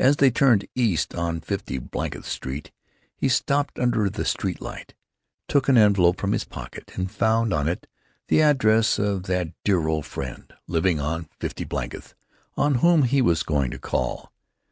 As 0.00 0.16
they 0.16 0.32
turned 0.32 0.66
east 0.74 1.14
on 1.14 1.38
Fifty 1.40 1.78
blankth 1.78 2.24
Street 2.26 2.72
he 3.16 3.28
stopped 3.28 3.78
under 3.78 4.10
the 4.10 4.24
street 4.24 4.60
light, 4.60 4.94
took 5.46 5.68
an 5.68 5.78
envelope 5.78 6.18
from 6.20 6.32
his 6.32 6.42
pocket, 6.42 6.90
and 6.96 7.08
found 7.08 7.52
on 7.54 7.68
it 7.68 7.86
the 8.26 8.42
address 8.42 8.98
of 8.98 9.28
that 9.28 9.52
dear 9.64 9.86
old 9.86 10.06
friend, 10.06 10.52
living 10.66 10.98
on 10.98 11.28
Fifty 11.38 11.62
blankth, 11.64 12.14
on 12.56 12.74
whom 12.82 13.04
he 13.04 13.22
was 13.22 13.44
going 13.44 13.70
to 13.70 13.78
call. 13.78 14.32